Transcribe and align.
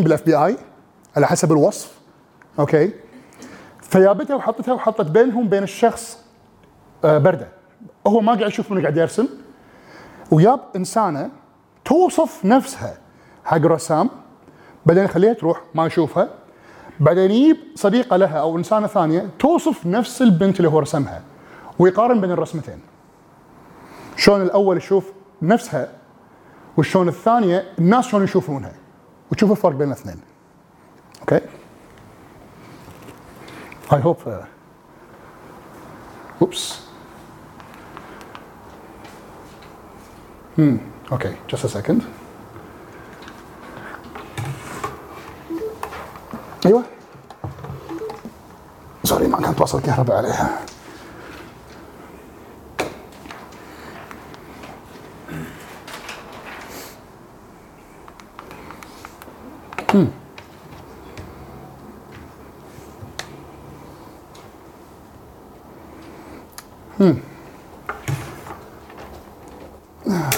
بال 0.00 0.22
FBI 0.26 0.56
على 1.16 1.26
حسب 1.26 1.52
الوصف 1.52 1.98
okay؟ 2.58 2.90
فجابتها 3.82 4.36
وحطتها 4.36 4.74
وحطت 4.74 5.06
بينهم 5.06 5.48
بين 5.48 5.62
الشخص 5.62 6.24
آه، 7.04 7.18
بردة. 7.18 7.48
هو 8.06 8.20
ما 8.20 8.32
قاعد 8.34 8.50
يشوف 8.50 8.70
منه 8.70 8.80
قاعد 8.80 8.96
يرسم. 8.96 9.28
وياب 10.30 10.60
إنسانة 10.76 11.30
توصف 11.84 12.44
نفسها 12.44 12.96
حق 13.44 13.56
رسام 13.56 14.10
بعدين 14.86 15.06
خليها 15.06 15.32
تروح 15.32 15.60
ما 15.74 15.86
يشوفها. 15.86 16.28
بعدين 17.00 17.30
يجيب 17.30 17.56
صديقة 17.74 18.16
لها 18.16 18.38
أو 18.38 18.58
إنسانة 18.58 18.86
ثانية 18.86 19.30
توصف 19.38 19.86
نفس 19.86 20.22
البنت 20.22 20.56
اللي 20.56 20.68
هو 20.68 20.78
رسمها 20.78 21.22
ويقارن 21.78 22.20
بين 22.20 22.30
الرسمتين. 22.30 22.80
شلون 24.16 24.42
الأول 24.42 24.76
يشوف 24.76 25.12
نفسها 25.42 25.88
وشلون 26.76 27.08
الثانية 27.08 27.64
الناس 27.78 28.06
شلون 28.06 28.24
يشوفونها. 28.24 28.72
وتشوف 29.32 29.50
الفرق 29.50 29.72
بين 29.72 29.88
الاثنين. 29.88 30.20
أوكي 31.20 31.40
I 33.90 33.94
hope 33.94 34.26
uh, 34.26 34.44
oops. 36.42 36.60
Hmm 40.56 40.78
okay 41.10 41.34
just 41.48 41.64
a 41.64 41.92
أيوه. 46.66 46.84
sorry 49.04 49.26
ما 49.28 49.40
كانت 49.40 49.58
توصل 49.58 49.80
كهرباء 49.80 50.16
عليها. 50.16 50.58
Hmm. 59.92 60.06
hmm. 66.96 67.12
Hmm. 70.06 70.30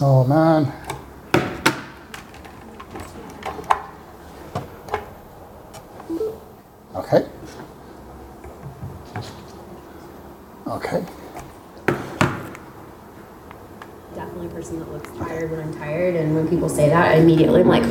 Oh 0.00 0.24
man. 0.24 0.83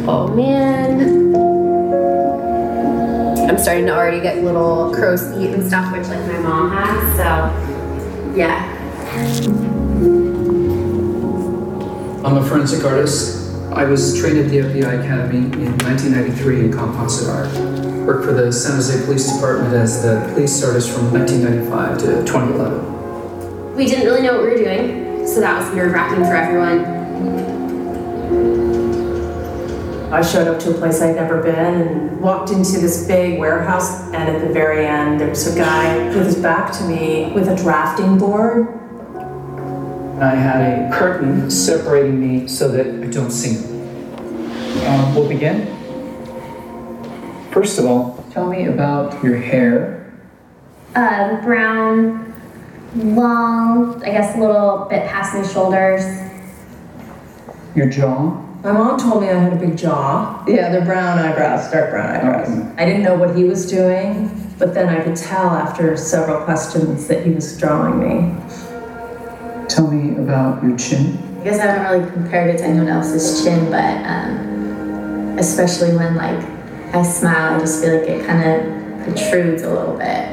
Oh 0.07 0.27
man. 0.35 1.33
I'm 3.49 3.57
starting 3.57 3.85
to 3.85 3.95
already 3.95 4.21
get 4.21 4.43
little 4.43 4.93
crow's 4.93 5.21
feet 5.33 5.51
and 5.51 5.65
stuff, 5.67 5.91
which 5.91 6.07
like 6.07 6.19
my 6.27 6.39
mom 6.39 6.71
has. 6.71 7.17
So, 7.17 8.35
yeah. 8.35 8.69
I'm 12.25 12.37
a 12.37 12.45
forensic 12.47 12.83
artist. 12.85 13.51
I 13.73 13.85
was 13.85 14.17
trained 14.19 14.37
at 14.37 14.49
the 14.49 14.57
FBI 14.59 15.03
Academy 15.03 15.39
in 15.61 15.77
1993 15.79 16.59
in 16.61 16.71
composite 16.71 17.29
art. 17.29 17.51
Worked 18.05 18.25
for 18.25 18.33
the 18.33 18.51
San 18.51 18.75
Jose 18.75 19.05
Police 19.05 19.31
Department 19.31 19.73
as 19.73 20.03
the 20.03 20.29
police 20.33 20.63
artist 20.63 20.91
from 20.91 21.11
1995 21.13 21.97
to 21.99 22.05
2011. 22.25 23.75
We 23.75 23.85
didn't 23.85 24.05
really 24.05 24.21
know 24.21 24.33
what 24.33 24.43
we 24.43 24.51
were 24.51 24.57
doing, 24.57 25.27
so 25.27 25.39
that 25.39 25.59
was 25.59 25.75
nerve 25.75 25.93
wracking 25.93 26.23
for 26.23 26.35
everyone. 26.35 27.03
I 30.13 30.21
showed 30.21 30.47
up 30.47 30.59
to 30.61 30.69
a 30.69 30.73
place 30.75 31.01
I'd 31.01 31.15
never 31.15 31.41
been 31.41 31.55
and 31.55 32.21
walked 32.21 32.51
into 32.51 32.79
this 32.79 33.07
big 33.07 33.39
warehouse. 33.39 34.03
And 34.13 34.29
at 34.29 34.47
the 34.47 34.53
very 34.53 34.85
end, 34.85 35.19
there 35.19 35.27
was 35.27 35.51
a 35.51 35.57
guy 35.57 36.07
with 36.09 36.27
his 36.27 36.35
back 36.35 36.71
to 36.73 36.83
me 36.83 37.31
with 37.31 37.49
a 37.49 37.55
drafting 37.55 38.19
board. 38.19 38.67
I 40.21 40.35
had 40.35 40.61
a 40.61 40.95
curtain 40.95 41.49
separating 41.49 42.19
me 42.19 42.47
so 42.47 42.67
that 42.67 42.85
I 42.85 43.07
don't 43.07 43.31
see 43.31 43.55
him. 43.55 44.85
Um, 44.85 45.15
we'll 45.15 45.27
begin. 45.27 45.65
First 47.51 47.79
of 47.79 47.85
all, 47.87 48.23
tell 48.29 48.47
me 48.47 48.67
about 48.67 49.23
your 49.23 49.37
hair. 49.37 50.13
Uh, 50.93 51.41
brown, 51.41 52.35
long, 52.93 54.03
I 54.03 54.11
guess 54.11 54.37
a 54.37 54.39
little 54.39 54.85
bit 54.91 55.07
past 55.07 55.33
my 55.33 55.41
shoulders. 55.41 56.03
Your 57.75 57.89
jaw. 57.89 58.52
My 58.63 58.71
mom 58.71 58.97
told 58.97 59.21
me 59.21 59.29
I 59.29 59.37
had 59.37 59.51
a 59.51 59.57
big 59.57 59.77
jaw. 59.77 60.41
Yeah, 60.47 60.69
they're 60.69 60.85
brown 60.85 61.19
eyebrows, 61.19 61.69
dark 61.69 61.89
brown 61.89 62.15
eyebrows. 62.15 62.73
I 62.77 62.85
didn't 62.85 63.03
know 63.03 63.15
what 63.15 63.35
he 63.35 63.43
was 63.43 63.69
doing, 63.69 64.31
but 64.57 64.73
then 64.73 64.87
I 64.87 65.03
could 65.03 65.17
tell 65.17 65.49
after 65.49 65.97
several 65.97 66.45
questions 66.45 67.09
that 67.09 67.25
he 67.25 67.31
was 67.31 67.59
drawing 67.59 67.99
me. 67.99 68.41
Tell 69.67 69.91
me 69.91 70.15
about 70.15 70.63
your 70.63 70.77
chin. 70.77 71.17
I 71.41 71.43
guess 71.43 71.59
I 71.59 71.65
haven't 71.65 71.99
really 71.99 72.11
compared 72.13 72.55
it 72.55 72.59
to 72.59 72.63
anyone 72.63 72.87
else's 72.87 73.43
chin, 73.43 73.69
but 73.69 73.83
um, 74.05 75.37
especially 75.37 75.93
when 75.97 76.15
like 76.15 76.41
I 76.95 77.03
smile, 77.03 77.55
I 77.55 77.59
just 77.59 77.83
feel 77.83 77.99
like 77.99 78.07
it 78.07 78.25
kind 78.25 78.49
of 78.49 79.03
protrudes 79.03 79.63
a 79.63 79.73
little 79.73 79.97
bit. 79.97 80.25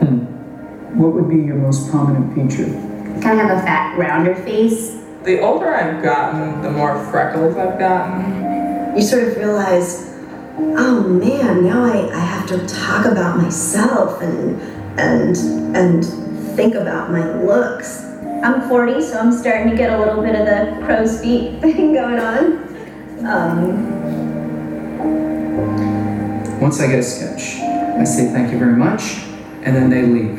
Hmm. 0.00 0.98
What 0.98 1.12
would 1.12 1.28
be 1.28 1.36
your 1.36 1.54
most 1.54 1.88
prominent 1.88 2.34
feature? 2.34 2.66
I 2.66 3.20
kind 3.20 3.40
of 3.40 3.46
have 3.46 3.58
a 3.58 3.62
fat, 3.62 3.96
rounder 3.96 4.34
face. 4.34 4.98
The 5.28 5.40
older 5.40 5.74
I've 5.74 6.02
gotten, 6.02 6.62
the 6.62 6.70
more 6.70 7.04
freckles 7.10 7.54
I've 7.54 7.78
gotten. 7.78 8.96
you 8.96 9.02
sort 9.02 9.24
of 9.28 9.36
realize, 9.36 10.14
oh 10.56 11.02
man, 11.06 11.66
now 11.66 11.84
I, 11.84 12.10
I 12.10 12.18
have 12.18 12.48
to 12.48 12.66
talk 12.66 13.04
about 13.04 13.36
myself 13.36 14.22
and 14.22 14.58
and 14.98 15.36
and 15.76 16.02
think 16.56 16.74
about 16.76 17.10
my 17.10 17.30
looks. 17.42 18.04
I'm 18.42 18.70
40, 18.70 19.02
so 19.02 19.18
I'm 19.18 19.30
starting 19.30 19.68
to 19.70 19.76
get 19.76 19.92
a 19.92 19.98
little 19.98 20.22
bit 20.22 20.34
of 20.34 20.46
the 20.46 20.82
crow's 20.86 21.20
feet 21.20 21.60
thing 21.60 21.92
going 21.92 22.18
on. 22.18 23.26
Um, 23.26 23.84
Once 26.58 26.80
I 26.80 26.86
get 26.86 27.00
a 27.00 27.02
sketch, 27.02 27.60
I 27.60 28.04
say 28.04 28.32
thank 28.32 28.50
you 28.50 28.58
very 28.58 28.76
much, 28.76 29.18
and 29.62 29.76
then 29.76 29.90
they 29.90 30.06
leave. 30.06 30.38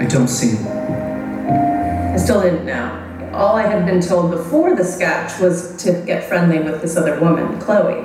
I 0.00 0.06
don't 0.06 0.26
see 0.26 0.56
them. 0.56 2.14
I 2.14 2.16
still 2.16 2.42
didn't 2.42 2.66
know. 2.66 3.03
All 3.34 3.56
I 3.56 3.66
had 3.66 3.84
been 3.84 4.00
told 4.00 4.30
before 4.30 4.76
the 4.76 4.84
sketch 4.84 5.40
was 5.40 5.74
to 5.82 5.92
get 6.06 6.22
friendly 6.22 6.60
with 6.60 6.80
this 6.80 6.96
other 6.96 7.18
woman, 7.18 7.60
Chloe. 7.60 8.04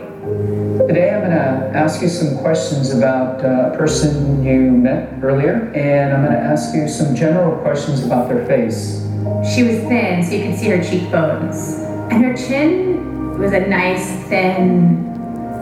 Today 0.87 1.13
I'm 1.13 1.19
going 1.19 1.29
to 1.29 1.77
ask 1.77 2.01
you 2.01 2.09
some 2.09 2.39
questions 2.39 2.89
about 2.95 3.45
uh, 3.45 3.69
a 3.71 3.77
person 3.77 4.43
you 4.43 4.71
met 4.71 5.23
earlier, 5.23 5.71
and 5.75 6.13
I'm 6.15 6.25
going 6.25 6.35
to 6.35 6.43
ask 6.43 6.73
you 6.73 6.87
some 6.87 7.15
general 7.15 7.61
questions 7.61 8.03
about 8.03 8.27
their 8.27 8.43
face. 8.47 9.05
She 9.53 9.61
was 9.61 9.77
thin, 9.81 10.23
so 10.23 10.33
you 10.33 10.49
could 10.49 10.57
see 10.57 10.69
her 10.69 10.83
cheekbones. 10.83 11.75
And 12.11 12.25
her 12.25 12.35
chin 12.35 13.37
was 13.37 13.53
a 13.53 13.67
nice, 13.67 14.09
thin 14.29 15.13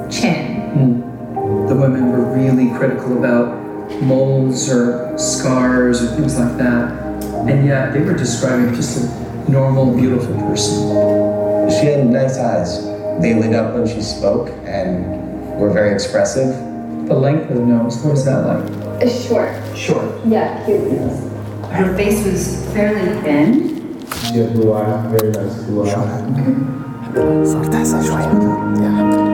chin. 0.09 1.01
The 1.67 1.75
women 1.75 2.09
were 2.13 2.33
really 2.33 2.69
critical 2.77 3.17
about 3.17 4.01
moles 4.01 4.71
or 4.71 5.17
scars 5.17 6.01
or 6.01 6.15
things 6.15 6.39
like 6.39 6.57
that, 6.57 6.89
and 7.49 7.65
yet 7.65 7.91
they 7.91 7.99
were 7.99 8.13
describing 8.13 8.73
just 8.73 9.03
a 9.03 9.26
normal, 9.49 9.95
beautiful 9.95 10.33
person. 10.35 11.69
She 11.69 11.85
had 11.85 12.05
nice 12.07 12.37
eyes. 12.37 12.83
They 13.21 13.33
lit 13.33 13.53
up 13.53 13.73
when 13.73 13.87
she 13.87 14.01
spoke 14.01 14.49
and 14.65 15.59
were 15.59 15.71
very 15.71 15.93
expressive. 15.93 16.55
The 17.07 17.15
length 17.15 17.49
of 17.49 17.57
the 17.57 17.65
nose, 17.65 17.97
what 18.03 18.11
was 18.11 18.25
that 18.25 18.45
like? 18.45 19.01
It's 19.01 19.27
short. 19.27 19.51
Short. 19.75 20.05
Yeah, 20.25 20.63
cute 20.65 20.91
nose. 20.91 21.31
Her 21.71 21.95
face 21.95 22.25
was 22.25 22.65
fairly 22.73 23.21
thin. 23.21 24.05
She 24.27 24.37
had 24.37 24.53
blue 24.53 24.73
eyes, 24.73 25.11
very 25.11 25.31
nice 25.31 25.63
blue 25.63 25.83
eyes. 25.83 25.93
Yeah. 28.81 29.27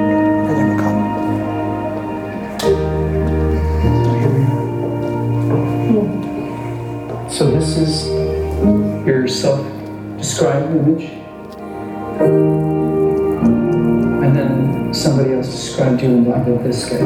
So 7.30 7.50
this 7.50 7.78
is 7.78 8.08
your 9.06 9.28
self 9.28 9.60
self-described 10.24 10.76
image, 10.76 11.04
and 14.24 14.36
then 14.36 14.94
somebody 14.94 15.34
else 15.34 15.48
described 15.48 16.02
you 16.02 16.10
in 16.10 16.24
black 16.24 16.46
with 16.48 16.64
this 16.64 16.86
sketch. 16.86 17.02
I 17.02 17.04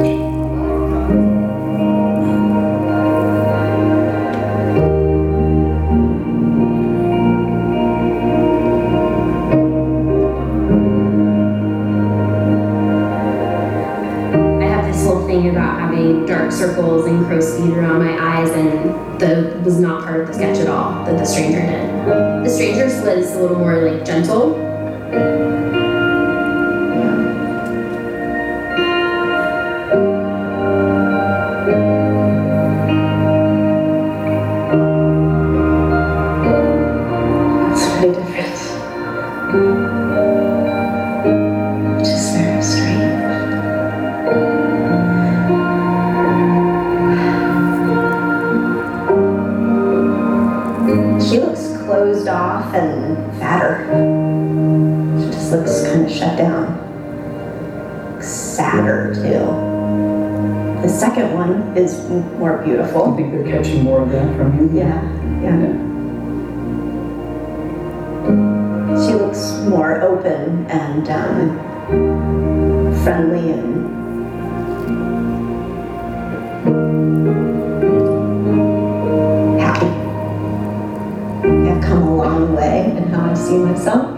have 14.66 14.86
this 14.86 15.04
whole 15.06 15.26
thing 15.26 15.50
about 15.50 15.80
having 15.80 16.26
dark 16.28 16.52
circles 16.52 17.08
and 17.08 17.26
crow's 17.26 17.58
feet 17.58 17.76
around 17.76 18.00
my 18.00 18.16
eyes, 18.20 18.52
and 18.52 19.20
the 19.20 19.60
was 19.66 19.80
not 19.80 20.04
part 20.04 20.22
of 20.22 20.28
the 20.28 20.36
sketch 20.36 20.60
at 20.60 20.68
all 20.68 21.04
that 21.06 21.18
the 21.18 21.26
stranger 21.26 21.62
did. 21.62 21.87
The 22.08 22.50
stranger's 22.50 23.02
was 23.04 23.34
a 23.34 23.42
little 23.42 23.60
more 23.60 23.92
like 23.92 24.06
gentle. 24.06 24.56
Off 52.48 52.74
and 52.74 53.18
fatter. 53.40 53.84
She 55.20 55.32
just 55.32 55.52
looks 55.52 55.84
kind 55.84 56.06
of 56.06 56.12
shut 56.12 56.38
down. 56.38 56.88
Sadder, 58.22 59.14
too. 59.16 60.82
The 60.82 60.88
second 60.88 61.34
one 61.34 61.76
is 61.76 62.08
more 62.40 62.60
beautiful. 62.64 63.12
I 63.12 63.16
think 63.18 63.34
they're 63.34 63.44
catching 63.44 63.84
more 63.84 64.02
of 64.02 64.10
that 64.12 64.36
from 64.38 64.58
you. 64.58 64.80
Yeah, 64.80 65.02
yeah. 65.42 65.58
She 69.06 69.14
looks 69.14 69.52
more 69.68 70.02
open 70.02 70.66
and 70.68 71.10
um, 71.10 73.04
friendly 73.04 73.52
and 73.52 74.07
way 82.46 82.94
and 82.96 83.10
how 83.10 83.30
I 83.30 83.34
see 83.34 83.58
myself, 83.58 84.12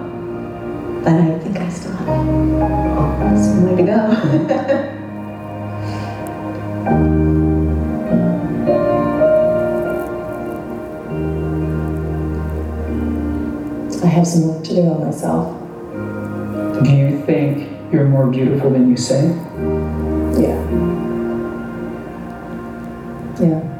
but 1.03 1.13
I 1.13 1.39
think 1.39 1.57
I 1.57 1.69
still 1.69 1.93
have 1.93 3.39
some 3.39 3.65
way 3.65 3.75
to 3.75 3.83
go. 3.83 4.95
I 14.01 14.07
have 14.11 14.25
some 14.25 14.47
work 14.47 14.63
to 14.63 14.75
do 14.75 14.81
on 14.81 15.05
myself. 15.05 15.59
Do 16.83 16.89
you 16.89 17.21
think 17.25 17.69
you're 17.91 18.05
more 18.05 18.27
beautiful 18.27 18.69
than 18.69 18.89
you 18.89 18.97
say? 18.97 19.27
Yeah. 20.39 20.57
Yeah. 23.39 23.78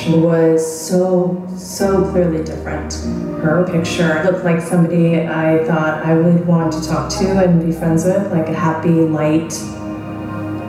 Perception 0.00 0.22
was 0.22 0.88
so, 0.88 1.46
so 1.56 2.10
clearly 2.10 2.44
different. 2.44 2.94
Her 3.42 3.66
picture 3.70 4.22
looked 4.24 4.44
like 4.44 4.60
somebody 4.60 5.20
I 5.20 5.64
thought 5.64 6.04
I 6.04 6.14
would 6.14 6.46
want 6.46 6.72
to 6.72 6.82
talk 6.86 7.10
to 7.18 7.44
and 7.44 7.64
be 7.64 7.72
friends 7.72 8.04
with, 8.04 8.30
like 8.32 8.48
a 8.48 8.54
happy, 8.54 8.90
light, 8.90 9.52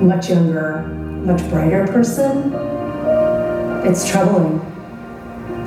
much 0.02 0.30
younger, 0.30 0.82
much 1.26 1.42
brighter 1.50 1.88
person. 1.88 2.54
It's 3.86 4.10
troubling. 4.10 4.60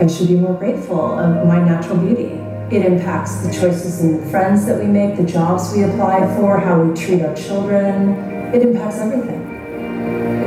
I 0.01 0.07
should 0.07 0.29
be 0.29 0.37
more 0.37 0.55
grateful 0.55 1.19
of 1.19 1.47
my 1.47 1.63
natural 1.63 1.99
beauty. 1.99 2.41
It 2.75 2.85
impacts 2.85 3.37
the 3.47 3.53
choices 3.53 4.01
and 4.01 4.31
friends 4.31 4.67
that 4.67 4.81
we 4.81 4.87
make, 4.87 5.17
the 5.17 5.25
jobs 5.25 5.73
we 5.75 5.85
apply 5.85 6.35
for, 6.37 6.59
how 6.59 6.83
we 6.83 6.95
treat 6.97 7.23
our 7.23 7.35
children. 7.37 8.15
It 8.55 8.63
impacts 8.63 8.99
everything. 8.99 9.43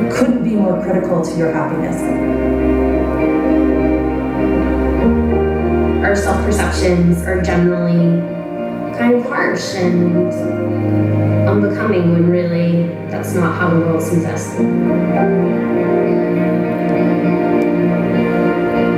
It 0.05 0.13
couldn't 0.13 0.43
be 0.43 0.55
more 0.55 0.81
critical 0.83 1.23
to 1.23 1.37
your 1.37 1.51
happiness. 1.53 2.66
Self 6.17 6.43
perceptions 6.43 7.21
are 7.23 7.41
generally 7.41 8.21
kind 8.97 9.13
of 9.13 9.23
harsh 9.25 9.75
and 9.75 10.31
unbecoming 11.47 12.11
when 12.13 12.29
really 12.29 12.87
that's 13.09 13.33
not 13.33 13.55
how 13.55 13.69
the 13.69 13.79
world 13.79 14.01
sees 14.01 14.25
us. 14.25 14.57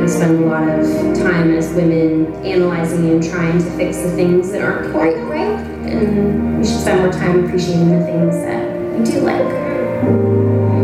We 0.02 0.08
spend 0.08 0.44
a 0.44 0.48
lot 0.48 0.68
of 0.70 1.18
time 1.18 1.52
as 1.52 1.70
women 1.74 2.34
analyzing 2.46 3.10
and 3.10 3.24
trying 3.24 3.60
to 3.60 3.70
fix 3.72 3.98
the 3.98 4.12
things 4.12 4.52
that 4.52 4.62
aren't 4.62 4.92
quite 4.94 5.18
right, 5.26 5.60
and 5.88 6.60
we 6.60 6.66
should 6.66 6.80
spend 6.80 7.02
more 7.02 7.12
time 7.12 7.44
appreciating 7.44 8.00
the 8.00 8.06
things 8.06 8.36
that 8.36 8.98
we 8.98 9.04
do 9.04 9.20
like. 9.20 10.79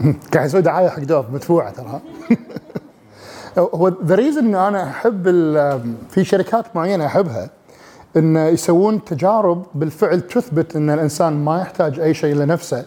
قاعد 0.34 0.46
يسوي 0.46 0.62
دعاية 0.62 0.88
حق 0.88 1.00
دوف 1.00 1.30
مدفوعة 1.30 1.70
ترى. 1.70 2.00
هو 3.58 3.92
ذا 4.04 4.14
ريزن 4.14 4.46
ان 4.46 4.54
أنا 4.54 4.90
أحب 4.90 5.24
في 6.10 6.24
شركات 6.24 6.76
معينة 6.76 7.06
أحبها 7.06 7.50
إن 8.16 8.36
يسوون 8.36 9.04
تجارب 9.04 9.66
بالفعل 9.74 10.20
تثبت 10.20 10.76
إن 10.76 10.90
الإنسان 10.90 11.44
ما 11.44 11.60
يحتاج 11.60 12.00
أي 12.00 12.14
شيء 12.14 12.34
لنفسه 12.34 12.84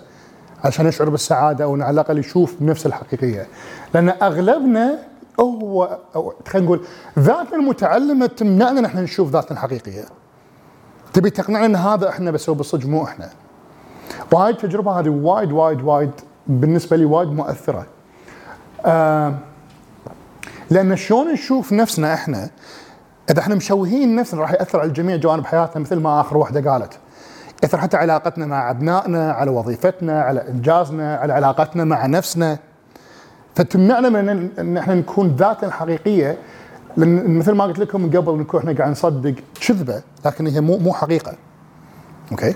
عشان 0.64 0.88
يشعر 0.88 1.10
بالسعادة 1.10 1.64
أو 1.64 1.74
على 1.74 1.90
الأقل 1.90 2.18
يشوف 2.18 2.56
بنفسه 2.60 2.88
الحقيقية. 2.88 3.48
لأن 3.94 4.10
أغلبنا 4.10 5.00
هو 5.40 5.98
أو 6.16 6.34
خلينا 6.48 6.66
نقول 6.66 6.82
ذاتنا 7.20 7.56
المتعلمة 7.56 8.26
تمنعنا 8.26 8.80
إن 8.80 8.86
إحنا 8.86 9.02
نشوف 9.02 9.32
ذاتنا 9.32 9.52
الحقيقية. 9.52 10.04
تبي 11.14 11.30
تقنعنا 11.30 11.66
إن 11.66 11.76
هذا 11.76 12.10
إحنا 12.10 12.32
بس 12.32 12.50
هو 12.50 12.56
بالصدق 12.56 12.86
مو 12.86 13.04
إحنا. 13.04 13.30
وهاي 14.32 14.52
التجربه 14.52 15.00
هذه 15.00 15.10
وايد 15.10 15.52
وايد 15.52 15.82
وايد 15.82 16.12
بالنسبة 16.48 16.98
لي 16.98 17.06
وايد 17.06 17.30
مؤثرة. 17.30 17.86
آه 18.86 19.34
لأن 20.70 20.96
شلون 20.96 21.34
نشوف 21.34 21.74
نفسنا 21.74 22.14
إحنا؟ 22.14 22.50
إذا 23.30 23.40
إحنا 23.40 23.56
مشوهين 23.56 24.16
نفسنا 24.16 24.42
راح 24.42 24.52
يأثر 24.52 24.80
على 24.80 24.90
جميع 24.90 25.16
جوانب 25.16 25.46
حياتنا 25.46 25.82
مثل 25.82 26.00
ما 26.00 26.22
آخر 26.22 26.38
واحدة 26.38 26.72
قالت. 26.72 26.94
يأثر 27.64 27.78
حتى 27.78 27.98
علاقتنا 27.98 28.46
مع 28.46 28.70
أبنائنا 28.72 29.32
على 29.32 29.52
وظيفتنا 29.52 30.22
على 30.22 30.48
إنجازنا 30.50 31.16
على 31.16 31.34
علاقتنا 31.34 31.84
مع 31.84 32.06
نفسنا. 32.06 32.58
فتمنعنا 33.56 34.10
من 34.10 34.50
ان 34.60 34.78
إحنا 34.78 34.96
نكون 34.96 35.36
ذاتنا 35.36 35.68
الحقيقيه 35.68 36.38
لأن 36.98 37.38
مثل 37.38 37.52
ما 37.52 37.64
قلت 37.64 37.80
لكم 37.80 38.02
من 38.02 38.10
قبل 38.10 38.40
نكون 38.40 38.60
إحنا 38.60 38.74
قاعد 38.74 38.92
نصدق 38.92 39.36
كذبة 39.68 40.02
لكن 40.26 40.48
هي 40.48 40.62
مو 40.62 40.78
مو 40.78 40.94
حقيقة. 40.94 41.34
أوكي؟ 42.32 42.56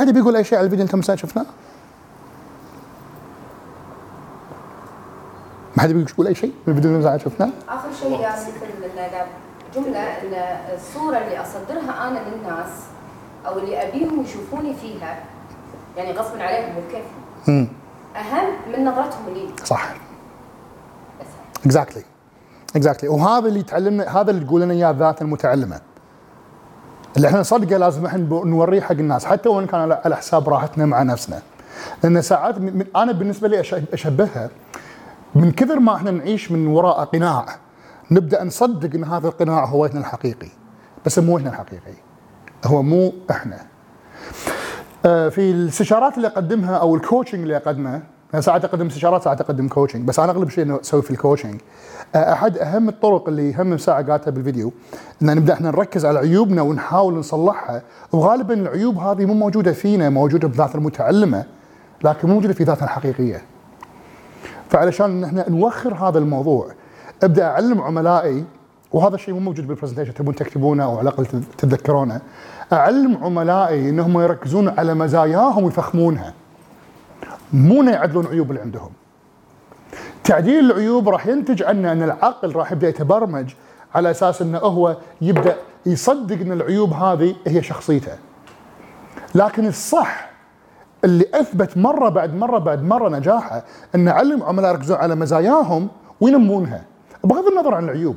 احد 0.00 0.10
بيقول 0.10 0.36
أي 0.36 0.44
شيء 0.44 0.58
على 0.58 0.64
الفيديو 0.64 0.84
اللي 0.84 0.92
كم 0.92 1.02
ساعة 1.02 1.18
شفناه؟ 1.18 1.46
ما 5.76 5.82
حد 5.82 5.92
بيقول 5.92 6.26
أي 6.26 6.34
شيء 6.34 6.52
من 6.66 6.74
الفيديو 6.76 6.96
اللي 6.96 7.18
شفناه؟ 7.18 7.50
آخر 7.68 7.88
شيء 8.00 8.20
يا 8.20 8.34
جملة 9.74 9.98
إن 9.98 10.34
الصورة 10.74 11.18
اللي 11.18 11.42
أصدرها 11.42 12.08
أنا 12.08 12.18
للناس 12.18 12.68
أو 13.46 13.58
اللي 13.58 13.88
أبيهم 13.88 14.22
يشوفوني 14.22 14.74
فيها 14.74 15.24
يعني 15.96 16.12
غصبا 16.12 16.42
عليهم 16.42 16.74
وكيف 16.78 17.04
امم 17.48 17.68
أهم 18.16 18.46
من 18.72 18.84
نظرتهم 18.84 19.34
لي. 19.34 19.48
صح. 19.64 19.94
exactly 21.64 22.02
exactly 22.76 23.08
وهذا 23.08 23.48
اللي 23.48 23.62
تعلمنا 23.62 24.20
هذا 24.20 24.30
اللي 24.30 24.44
تقول 24.44 24.60
لنا 24.60 24.74
إياه 24.74 24.90
الذات 24.90 25.22
المتعلمة. 25.22 25.80
اللي 27.16 27.28
إحنا 27.28 27.40
نصدقه 27.40 27.76
لازم 27.76 28.06
إحنا 28.06 28.22
نوريه 28.44 28.80
حق 28.80 28.92
الناس. 28.92 29.24
حتى 29.24 29.48
وإن 29.48 29.66
كان 29.66 29.80
على 29.80 30.16
حساب 30.16 30.48
راحتنا 30.48 30.86
مع 30.86 31.02
نفسنا. 31.02 31.42
لأن 32.02 32.22
ساعات 32.22 32.58
من 32.58 32.86
أنا 32.96 33.12
بالنسبة 33.12 33.48
لي 33.48 33.60
أشبهها 33.92 34.50
من 35.34 35.52
كثر 35.52 35.80
ما 35.80 35.96
إحنا 35.96 36.10
نعيش 36.10 36.52
من 36.52 36.66
وراء 36.66 37.04
قناع 37.04 37.46
نبدأ 38.10 38.44
نصدق 38.44 38.94
إن 38.94 39.04
هذا 39.04 39.28
القناع 39.28 39.64
هو 39.64 39.82
وجهنا 39.82 40.00
الحقيقي. 40.00 40.48
بس 41.06 41.18
مو 41.18 41.34
وجهنا 41.34 41.50
الحقيقي. 41.50 41.94
هو 42.64 42.82
مو 42.82 43.12
إحنا. 43.30 43.58
آه، 45.06 45.28
في 45.28 45.50
الاستشارات 45.50 46.16
اللي 46.16 46.28
أقدمها 46.28 46.76
أو 46.76 46.96
ال 46.96 47.01
coaching 47.01 47.42
اللي 47.42 47.56
أقدمه 47.56 48.02
أنا 48.34 48.40
ساعات 48.40 48.64
اقدم 48.64 48.86
استشارات 48.86 49.22
ساعات 49.22 49.40
اقدم 49.40 49.68
coaching 49.68 50.08
بس 50.08 50.18
أنا 50.18 50.32
أغلب 50.32 50.48
شيء 50.48 50.64
إنه 50.64 50.80
أسوي 50.80 51.02
في 51.02 51.10
ال 51.10 51.16
coaching 51.16 51.60
آه، 52.14 52.32
أحد 52.32 52.58
أهم 52.58 52.88
الطرق 52.88 53.28
اللي 53.28 53.54
هم 53.54 53.78
ساعه 53.78 54.10
قالتها 54.10 54.30
بالفيديو 54.30 54.72
ان 55.22 55.36
نبدأ 55.36 55.52
إحنا 55.52 55.70
نركز 55.70 56.06
على 56.06 56.18
عيوبنا 56.18 56.62
ونحاول 56.62 57.14
نصلحها. 57.14 57.82
وغالبا 58.12 58.54
العيوب 58.54 58.98
هذه 58.98 59.24
مو 59.24 59.34
موجودة 59.34 59.72
فينا 59.72 60.10
موجودة 60.10 60.48
بذات 60.48 60.74
المتعلمة 60.74 61.44
لكن 62.04 62.28
مو 62.28 62.34
موجودة 62.34 62.54
في 62.54 62.64
ذاتها 62.64 62.84
الحقيقية. 62.84 63.42
فعلشان 64.68 65.24
إحنا 65.24 65.50
نوخر 65.50 65.94
هذا 65.94 66.18
الموضوع 66.18 66.68
أبدأ 67.22 67.44
أعلم 67.44 67.80
عملائي 67.80 68.44
وهذا 68.92 69.14
الشيء 69.14 69.34
مو 69.34 69.40
موجود 69.40 69.66
بال 69.66 69.73
presentation 69.73 70.14
تبون 70.14 70.34
تكتبونه 70.34 70.84
أو 70.84 70.98
على 70.98 71.08
الأقل 71.08 71.26
تتذكرونه. 71.58 72.20
أعلم 72.72 73.24
عملائي 73.24 73.88
إنهم 73.88 74.20
يركزون 74.20 74.68
على 74.68 74.94
مزاياهم 74.94 75.64
ويفخمونها. 75.64 76.34
مو 77.52 77.82
يعدلون 77.82 78.26
عيوب 78.26 78.50
اللي 78.50 78.60
عندهم. 78.60 78.90
تعديل 80.24 80.70
العيوب 80.70 81.08
راح 81.08 81.26
ينتج 81.26 81.62
عنه 81.62 81.92
إن 81.92 82.02
العقل 82.02 82.52
راح 82.52 82.72
يبدأ 82.72 82.88
يتبرمج 82.88 83.54
على 83.94 84.10
أساس 84.10 84.42
إنه 84.42 84.58
هو 84.58 84.96
يبدأ 85.20 85.56
يصدق 85.86 86.40
إن 86.40 86.52
العيوب 86.52 86.92
هذه 86.92 87.34
هي 87.46 87.62
شخصيته. 87.62 88.12
لكن 89.34 89.66
الصح 89.66 90.30
اللي 91.04 91.24
أثبت 91.34 91.76
مرة 91.78 92.08
بعد 92.08 92.34
مرة 92.34 92.58
بعد 92.58 92.82
مرة 92.82 93.08
نجاحه 93.08 93.64
إن 93.94 94.08
علم 94.08 94.42
عملاء 94.42 94.70
يركزون 94.70 94.96
على 94.96 95.14
مزاياهم 95.14 95.88
وينمونها. 96.20 96.84
بغض 97.24 97.44
النظر 97.46 97.74
عن 97.74 97.84
العيوب. 97.84 98.16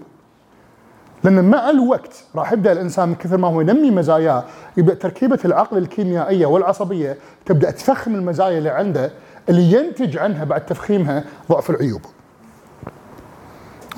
لأن 1.23 1.49
مع 1.49 1.69
الوقت 1.69 2.23
راح 2.35 2.53
يبدأ 2.53 2.71
الإنسان 2.71 3.09
من 3.09 3.15
كثر 3.15 3.37
ما 3.37 3.47
هو 3.47 3.61
ينمي 3.61 3.91
مزاياه 3.91 4.43
يبدأ 4.77 4.93
تركيبة 4.93 5.39
العقل 5.45 5.77
الكيميائية 5.77 6.45
والعصبية 6.45 7.17
تبدأ 7.45 7.71
تفخم 7.71 8.15
المزايا 8.15 8.57
اللي 8.57 8.69
عنده 8.69 9.11
اللي 9.49 9.71
ينتج 9.71 10.17
عنها 10.17 10.43
بعد 10.43 10.65
تفخيمها 10.65 11.23
ضعف 11.49 11.69
العيوب. 11.69 12.01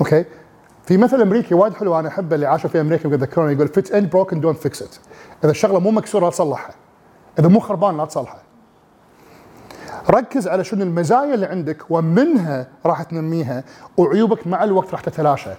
أوكي؟ 0.00 0.24
في 0.84 0.96
مثل 0.96 1.20
أمريكي 1.20 1.54
وايد 1.54 1.74
حلو 1.74 1.98
أنا 1.98 2.08
احبه 2.08 2.34
اللي 2.34 2.46
عاشوا 2.46 2.70
في 2.70 2.80
أمريكا 2.80 3.08
يذكروني 3.08 3.52
يقول 3.52 3.68
if 3.68 3.76
it's 3.76 3.92
ain't 3.92 4.10
broken 4.10 4.40
don't 4.40 4.58
fix 4.58 4.82
it. 4.82 4.96
إذا 5.44 5.50
الشغلة 5.50 5.80
مو 5.80 5.90
مكسورة 5.90 6.24
لا 6.24 6.30
تصلحها. 6.30 6.74
إذا 7.38 7.48
مو 7.48 7.60
خربان 7.60 7.96
لا 7.96 8.04
تصلحها. 8.04 8.42
ركز 10.10 10.48
على 10.48 10.64
شنو 10.64 10.82
المزايا 10.82 11.34
اللي 11.34 11.46
عندك 11.46 11.90
ومنها 11.90 12.68
راح 12.86 13.02
تنميها 13.02 13.64
وعيوبك 13.96 14.46
مع 14.46 14.64
الوقت 14.64 14.92
راح 14.92 15.00
تتلاشى. 15.00 15.50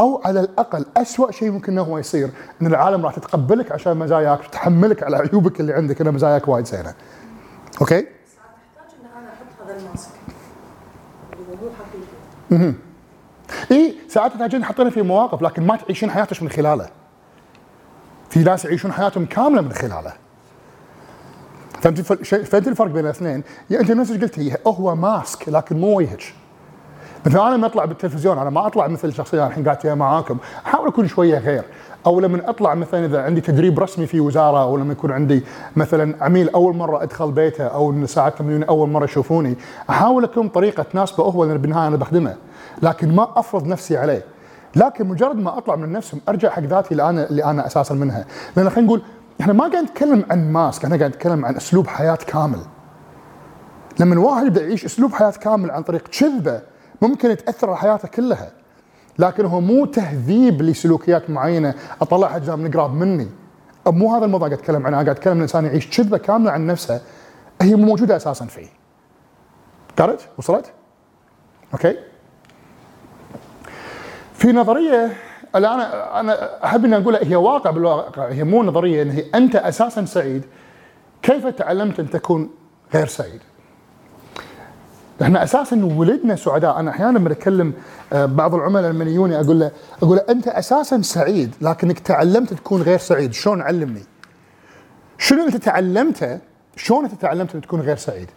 أو 0.00 0.22
على 0.24 0.40
الأقل 0.40 0.86
اسوء 0.96 1.30
شيء 1.30 1.50
ممكن 1.50 1.72
انه 1.72 1.82
هو 1.82 1.98
يصير 1.98 2.30
إن 2.62 2.66
العالم 2.66 3.04
راح 3.04 3.14
تتقبلك 3.14 3.72
عشان 3.72 3.96
مزاياك 3.96 4.40
وتحملك 4.40 5.02
على 5.02 5.16
عيوبك 5.16 5.60
اللي 5.60 5.72
عندك 5.72 6.00
إن 6.00 6.14
مزاياك 6.14 6.48
وايد 6.48 6.66
زينة. 6.66 6.94
أوكي؟ 7.80 7.94
احتاج 7.94 8.06
ان 9.00 9.18
أنا 9.18 9.28
أحط 9.28 9.66
هذا 9.68 9.76
ال 9.80 9.86
mask 9.86 10.10
اللي 11.32 11.44
هو 11.52 11.66
مو 11.66 11.70
حقيقي 11.78 12.06
إي 13.70 13.94
ساعات 14.08 14.32
تحتاجين 14.32 14.64
حاطينه 14.64 14.90
في 14.90 15.02
مواقف 15.02 15.42
لكن 15.42 15.66
ما 15.66 15.76
تعيشين 15.76 16.10
حياتك 16.10 16.42
من 16.42 16.48
خلاله. 16.48 16.88
في 18.30 18.40
ناس 18.40 18.64
يعيشون 18.64 18.92
حياتهم 18.92 19.26
كاملة 19.26 19.60
من 19.62 19.72
خلاله. 19.72 20.12
فهمت 21.80 22.00
فهمت 22.22 22.68
الفرق 22.68 22.90
بين 22.90 23.04
الاثنين؟ 23.04 23.42
يعني 23.70 23.82
أنت 23.82 23.90
نفس 23.90 24.12
قلتي 24.12 24.56
هو 24.66 24.94
mask 24.94 25.48
لكن 25.48 25.80
مو 25.80 25.98
وجهك. 25.98 26.34
مثلا 27.26 27.48
أنا 27.48 27.54
لما 27.54 27.66
أطلع 27.66 27.84
بالتلفزيون 27.84 28.38
أنا 28.38 28.50
ما 28.50 28.66
أطلع 28.66 28.86
مثل 28.86 29.08
الشخصيه 29.08 29.46
الحين 29.46 29.64
قاعد 29.64 29.80
فيها 29.80 29.94
معاكم 29.94 30.38
أحاول 30.66 30.88
أكون 30.88 31.08
شوية 31.08 31.38
غير 31.38 31.64
أو 32.06 32.20
لما 32.20 32.50
أطلع 32.50 32.74
مثلا 32.74 33.04
إذا 33.04 33.22
عندي 33.22 33.40
تدريب 33.40 33.80
رسمي 33.80 34.06
في 34.06 34.20
وزارة 34.20 34.62
أو 34.62 34.76
لما 34.76 34.92
يكون 34.92 35.12
عندي 35.12 35.44
مثلا 35.76 36.24
عميل 36.24 36.48
أول 36.48 36.76
مرة 36.76 37.02
أدخل 37.02 37.32
بيته 37.32 37.64
أو 37.64 38.06
تمرين 38.38 38.64
أول 38.64 38.88
مرة 38.88 39.04
يشوفوني 39.04 39.56
أحاول 39.90 40.24
أكون 40.24 40.48
طريقة 40.48 40.82
تناسبه 40.82 41.24
هو 41.24 41.44
اللي 41.44 41.58
بالنهاية 41.58 41.88
أنا 41.88 41.96
بخدمه. 41.96 42.36
لكن 42.82 43.14
ما 43.14 43.28
أفرض 43.36 43.66
نفسي 43.66 43.96
عليه. 43.96 44.24
لكن 44.76 45.06
مجرد 45.06 45.36
ما 45.36 45.58
أطلع 45.58 45.76
من 45.76 45.92
نفسهم 45.92 46.20
ارجع 46.28 46.50
حق 46.50 46.62
ذاتي 46.62 46.92
اللي 46.92 47.08
أنا 47.08 47.30
اللي 47.30 47.44
أنا 47.44 47.66
أساسا 47.66 47.94
منها. 47.94 48.24
لأن 48.56 48.70
خلينا 48.70 48.86
نقول 48.86 49.02
إحنا 49.40 49.52
ما 49.52 49.68
قاعد 49.68 49.84
نتكلم 49.84 50.24
عن 50.30 50.52
ماسك 50.52 50.84
إحنا 50.84 50.96
قاعد 50.96 51.10
نتكلم 51.10 51.44
عن 51.44 51.56
أسلوب 51.56 51.86
حياة 51.86 52.18
كامل. 52.26 52.60
لما 54.00 54.14
الواحد 54.14 54.46
يبدأ 54.46 54.62
يعيش 54.62 54.84
أسلوب 54.84 55.12
حياة 55.12 55.30
كامل 55.30 55.70
عن 55.70 55.82
طريق 55.82 56.02
كذبة 56.08 56.60
ممكن 57.02 57.36
تاثر 57.36 57.68
على 57.68 57.76
حياته 57.76 58.08
كلها. 58.08 58.63
لكن 59.18 59.44
هو 59.44 59.60
مو 59.60 59.86
تهذيب 59.86 60.62
لسلوكيات 60.62 61.30
معينة. 61.30 61.74
أطلع 62.02 62.36
اجزاء 62.36 62.56
من 62.56 62.70
قراب 62.70 62.94
مني. 62.94 63.28
مو 63.86 64.14
هذا 64.14 64.24
الموضوع 64.24 64.48
قاعد 64.48 64.60
أتكلم 64.60 64.86
عنه. 64.86 64.96
قاعد 64.96 65.08
أتكلم 65.08 65.30
عن 65.30 65.36
الإنسان 65.36 65.64
يعيش 65.64 65.96
كذبة 65.96 66.18
كاملة 66.18 66.50
عن 66.50 66.66
نفسه. 66.66 67.00
هي 67.62 67.74
مو 67.76 67.86
موجودة 67.86 68.16
أساسا 68.16 68.44
فيه. 68.46 68.66
قرأت؟ 69.98 70.22
وصلت؟ 70.38 70.72
أوكي. 71.72 71.96
في 74.34 74.52
نظرية 74.52 75.12
اللي 75.56 75.68
أنا 75.68 76.64
أحب 76.64 76.84
إني 76.84 76.96
أقولها 76.96 77.24
هي 77.24 77.36
واقع 77.36 77.70
بالواقع. 77.70 78.28
هي 78.28 78.44
مو 78.44 78.62
نظرية 78.62 79.02
ان 79.02 79.10
هي 79.10 79.24
أنت 79.34 79.56
أساسا 79.56 80.04
سعيد. 80.04 80.44
كيف 81.22 81.46
تعلمت 81.46 82.00
أن 82.00 82.10
تكون 82.10 82.50
غير 82.94 83.06
سعيد؟ 83.06 83.40
إحنا 85.22 85.42
أساسا 85.44 85.84
ولدنا 85.84 86.36
سعداء. 86.36 86.80
أنا 86.80 86.90
أحيانا 86.90 87.18
لما 87.18 87.32
اكلم 87.32 87.72
آه، 88.12 88.26
بعض 88.26 88.54
العملاء 88.54 88.90
لما 88.90 89.04
يجوني 89.04 89.40
أقول 89.40 89.60
له 89.60 89.70
أقول 90.02 90.16
له 90.16 90.24
أنت 90.28 90.48
أساسا 90.48 91.02
سعيد 91.02 91.54
لكنك 91.60 91.98
تعلمت 91.98 92.54
تكون 92.54 92.82
غير 92.82 92.98
سعيد. 92.98 93.32
شلون 93.32 93.62
علمني؟ 93.62 94.02
شنو 95.18 95.46
أنت 95.46 95.56
تعلمته؟ 95.56 96.38
شلون 96.76 97.04
أنت 97.04 97.14
تعلمت 97.14 97.54
ان 97.54 97.60
تكون 97.60 97.80
غير 97.80 97.96
سعيد؟ 97.96 98.30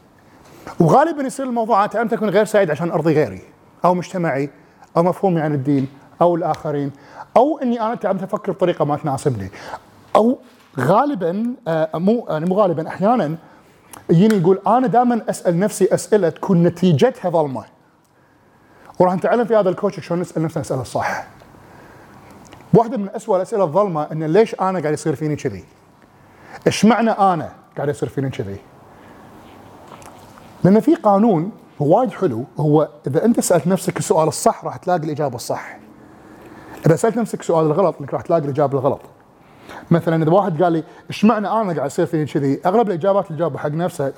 وغالبا 0.80 1.24
يصير 1.24 1.46
الموضوع 1.46 1.80
أنا 1.80 1.88
تعلمت 1.88 2.14
اكون 2.14 2.30
غير 2.30 2.46
سعيد 2.46 2.72
عشان 2.72 2.92
أرضي 2.92 3.14
غيري 3.14 3.42
أو 3.86 3.94
مجتمعي 3.94 4.50
أو 4.98 5.04
مفهومي 5.04 5.42
عن 5.42 5.54
الدين 5.54 5.88
أو 6.22 6.36
الآخرين 6.36 6.92
أو 7.38 7.60
إني 7.64 7.82
أنا 7.82 7.96
تعلمت 7.96 8.24
أفكر 8.24 8.52
بطريقة 8.52 8.86
ما 8.86 8.98
تناسبني. 8.98 9.52
أو 10.16 10.40
غالبا 10.80 11.54
آه، 11.68 11.98
مو 11.98 12.28
يعني 12.30 12.46
مو 12.46 12.56
غالبا 12.56 12.88
أحيانا 12.88 13.36
يجيني 14.10 14.36
يقول 14.36 14.62
أنا 14.68 14.88
دائما 14.88 15.22
أسأل 15.30 15.60
نفسي 15.60 15.94
أسئلة 15.94 16.30
تكون 16.30 16.64
نتيجتها 16.64 17.30
ظلمه 17.30 17.66
وراح 19.00 19.16
نتعلم 19.16 19.46
في 19.46 19.56
هذا 19.56 19.70
الكوتش 19.70 20.08
شلون 20.08 20.22
نسأل 20.22 20.44
نفسنا 20.44 20.62
الأسئلة 20.62 20.82
الصح 20.82 21.28
واحدة 22.74 22.98
من 22.98 23.10
اسوء 23.10 23.36
الأسئلة 23.36 23.64
الظلمة 23.64 24.04
إن 24.12 24.24
ليش 24.24 24.56
أنا 24.56 24.80
قاعد 24.80 24.94
يصير 24.94 25.16
فيني 25.16 25.36
كذي؟ 25.36 25.64
إيش 26.68 26.86
معنى 26.86 27.12
أنا 27.12 27.52
قاعد 27.78 27.90
يصير 27.90 28.10
فيني 28.10 28.30
كذي؟ 28.30 28.58
لأن 30.64 30.80
في 30.80 30.96
قانون 30.96 31.52
وايد 31.80 32.12
حلو 32.12 32.44
هو 32.60 32.90
إذا 33.08 33.26
أنت 33.26 33.40
سألت 33.40 33.68
نفسك 33.68 33.98
السؤال 33.98 34.28
الصح 34.28 34.66
راح 34.66 34.78
تلاقي 34.78 35.04
الإجابة 35.04 35.36
الصح. 35.36 35.78
إذا 36.86 36.96
سألت 36.96 37.18
نفسك 37.18 37.40
السؤال 37.40 37.66
الغلط 37.66 37.96
إنك 38.00 38.14
راح 38.14 38.22
تلاقي 38.22 38.42
الإجابة 38.42 38.80
الغلط. 38.80 39.02
مثلا 39.92 40.24
إذا 40.24 40.32
واحد 40.32 40.64
قال 40.64 40.74
لي 40.74 40.84
إيش 41.10 41.26
معنى 41.26 41.48
أنا 41.48 41.74
قاعد 41.74 41.86
يصير 41.86 42.06
فيني 42.06 42.26
كذي؟ 42.26 42.60
أغلب 42.66 42.88
الإجابات 42.88 43.28
اللي 43.28 43.40
جابها 43.40 43.60
حق 43.60 43.70
نفسه 43.70 44.14